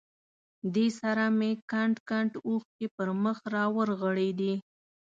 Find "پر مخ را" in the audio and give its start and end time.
2.95-3.63